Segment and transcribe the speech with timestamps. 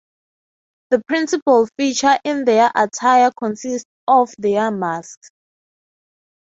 [0.89, 5.29] The principal feature in their attire consists of their masks.